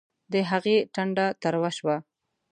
[0.33, 1.95] د هغې ټنډه تروه شوه